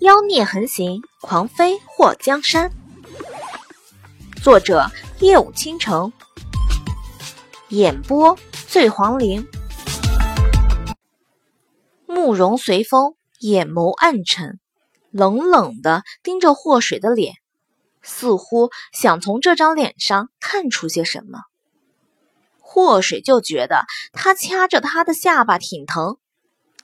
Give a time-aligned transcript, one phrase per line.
[0.00, 2.72] 妖孽横行，狂飞祸江山。
[4.42, 4.86] 作者：
[5.18, 6.10] 夜舞倾城，
[7.68, 9.46] 演播：醉黄林。
[12.06, 14.58] 慕容随风眼眸暗沉，
[15.10, 17.34] 冷冷的盯着祸水的脸，
[18.00, 21.40] 似乎想从这张脸上看出些什么。
[22.58, 26.16] 祸水就觉得他掐着他的下巴挺疼，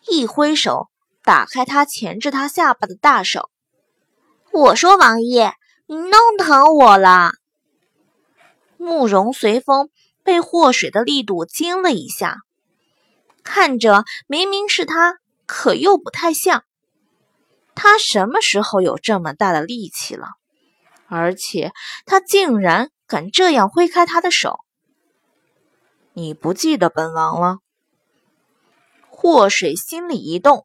[0.06, 0.90] 一挥手。
[1.26, 3.50] 打开他钳制他下巴的大手，
[4.52, 5.54] 我说：“王爷，
[5.86, 7.32] 你弄疼我了。”
[8.78, 9.90] 慕容随风
[10.22, 12.42] 被祸水的力度惊了一下，
[13.42, 15.16] 看着明明是他，
[15.46, 16.62] 可又不太像。
[17.74, 20.28] 他什么时候有这么大的力气了？
[21.08, 21.72] 而且
[22.04, 24.60] 他竟然敢这样挥开他的手？
[26.12, 27.58] 你不记得本王了？
[29.10, 30.64] 祸水心里一动。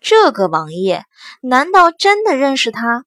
[0.00, 1.04] 这个王爷
[1.42, 3.04] 难道真的认识他？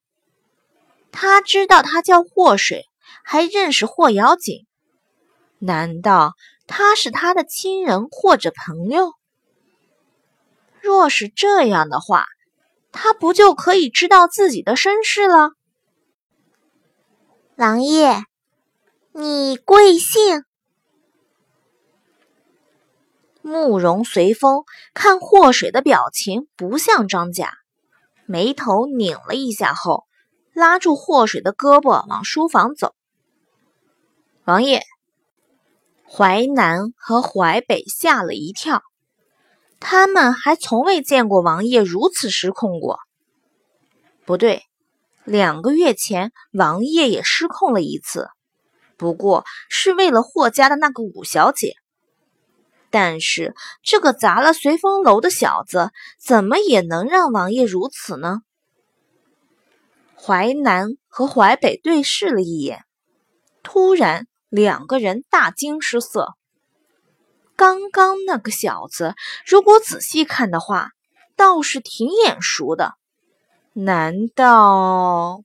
[1.11, 2.85] 他知道他叫祸水，
[3.23, 4.67] 还认识霍瑶锦，
[5.59, 6.33] 难道
[6.67, 9.13] 他是他的亲人或者朋友？
[10.81, 12.25] 若是这样的话，
[12.91, 15.51] 他不就可以知道自己的身世了？
[17.55, 18.23] 王爷，
[19.13, 20.43] 你贵姓？
[23.45, 24.63] 慕容随风
[24.93, 27.51] 看祸水的表情不像张甲，
[28.25, 30.05] 眉头拧了一下后，
[30.53, 32.95] 拉住祸水的胳膊往书房走。
[34.45, 34.81] 王爷，
[36.09, 38.81] 淮南和淮北吓了一跳，
[39.81, 42.99] 他们还从未见过王爷如此失控过。
[44.25, 44.63] 不对，
[45.25, 48.29] 两个月前王爷也失控了一次，
[48.95, 51.73] 不过是为了霍家的那个五小姐。
[52.93, 58.41] 但是这个砸了随风楼的小子，怎么也能让王爷如此呢？
[60.15, 62.85] 淮南和淮北对视了一眼，
[63.63, 66.35] 突然两个人大惊失色。
[67.55, 70.91] 刚刚那个小子，如果仔细看的话，
[71.35, 72.93] 倒是挺眼熟的。
[73.73, 75.41] 难道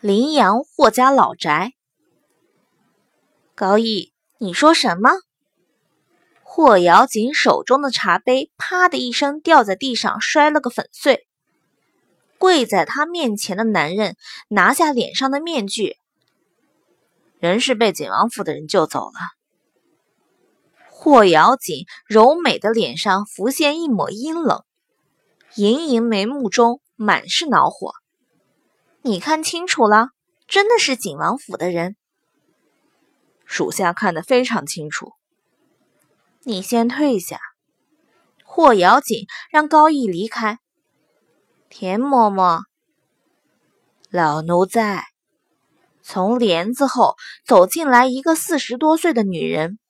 [0.00, 1.74] 林阳霍家老宅？
[3.54, 4.09] 高义。
[4.42, 5.10] 你说什么？
[6.42, 11.26] 霍瑶锦手中的茶杯啪的一声掉在地上，摔了个粉碎。
[12.38, 14.16] 跪在他面前的男人
[14.48, 15.98] 拿下脸上的面具，
[17.38, 19.18] 人是被景王府的人救走了。
[20.88, 24.64] 霍瑶锦柔美的脸上浮现一抹阴冷，
[25.54, 27.92] 盈盈眉目中满是恼火。
[29.02, 30.08] 你看清楚了，
[30.48, 31.94] 真的是景王府的人。
[33.50, 35.14] 属下看得非常清楚。
[36.44, 37.40] 你先退下。
[38.44, 40.60] 霍瑶锦让高义离开。
[41.68, 42.62] 田嬷嬷，
[44.08, 45.02] 老奴在。
[46.00, 49.80] 从帘子后走进来一个四十多岁的女人。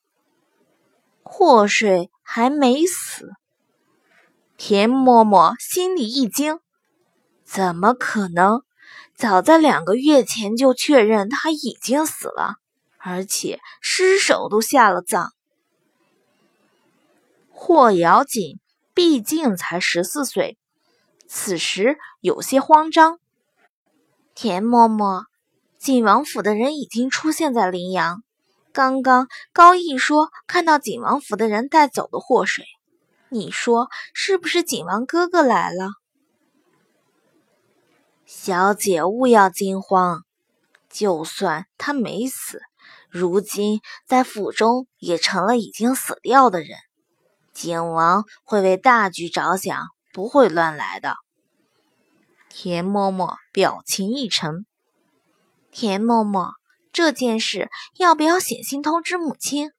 [1.22, 3.30] 祸水还没死。
[4.56, 6.60] 田嬷嬷心里一惊，
[7.44, 8.62] 怎么可能？
[9.14, 12.54] 早在两个月前就确认他已经死了。
[13.02, 15.32] 而且尸首都下了葬。
[17.50, 18.58] 霍瑶锦
[18.94, 20.58] 毕竟才十四岁，
[21.26, 23.18] 此时有些慌张。
[24.34, 25.24] 田嬷嬷，
[25.78, 28.22] 景王府的人已经出现在临阳。
[28.72, 32.64] 刚刚高义说看到景王府的人带走了祸水，
[33.28, 35.90] 你说是不是景王哥哥来了？
[38.24, 40.24] 小姐勿要惊慌，
[40.88, 42.62] 就算他没死。
[43.10, 46.78] 如今在府中也成了已经死掉的人，
[47.52, 51.16] 景王会为大局着想，不会乱来的。
[52.48, 54.64] 田嬷嬷表情一沉。
[55.72, 56.52] 田嬷嬷，
[56.92, 59.72] 这件事要不要写信通知母亲？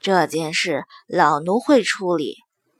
[0.00, 2.36] 这件事老奴会处理。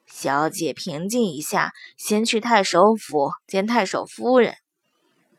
[0.06, 4.56] 小姐平静一下，先去太守府见太守夫人。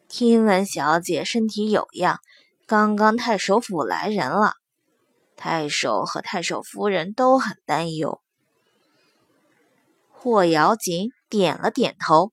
[0.10, 2.20] 听闻小姐身体有恙。
[2.68, 4.56] 刚刚太守府来人了，
[5.36, 8.20] 太守和太守夫人都很担忧。
[10.10, 12.32] 霍瑶锦点了点头，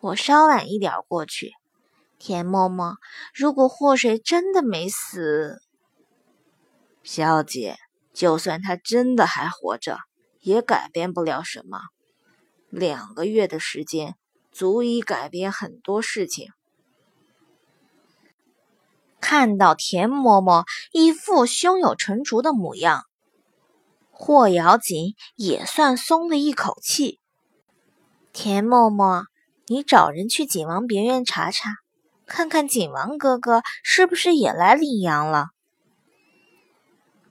[0.00, 1.52] 我稍晚一点过去。
[2.18, 2.96] 田嬷嬷，
[3.32, 5.62] 如果祸水真的没死，
[7.02, 7.76] 小姐，
[8.12, 9.98] 就算他真的还活着，
[10.40, 11.80] 也改变不了什么。
[12.68, 14.14] 两个月的时间，
[14.52, 16.50] 足以改变很多事情。
[19.28, 23.06] 看到田嬷嬷一副胸有成竹的模样，
[24.12, 27.18] 霍瑶锦也算松了一口气。
[28.32, 29.24] 田嬷嬷，
[29.66, 31.70] 你找人去景王别院查查，
[32.24, 35.48] 看看景王哥哥是不是也来领羊了。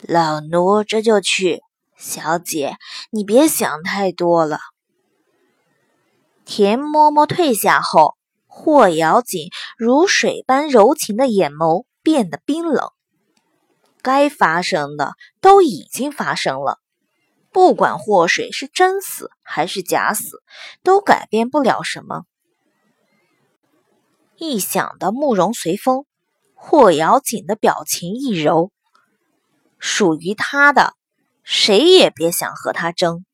[0.02, 1.62] 老奴这就去。
[1.96, 2.76] 小姐，
[3.10, 4.60] 你别想太多了。
[6.44, 8.18] 田嬷嬷退下后，
[8.58, 12.90] 霍瑶锦如水般柔情的眼眸变得冰冷。
[14.02, 15.12] 该发生的
[15.42, 16.80] 都已经发生了，
[17.52, 20.42] 不管祸水是真死还是假死，
[20.84, 22.24] 都改变不了什么。
[24.38, 26.06] 一想到慕容随风，
[26.54, 28.72] 霍瑶锦的表情一柔，
[29.80, 30.94] 属于他的。
[31.44, 33.26] 谁也别想和他争。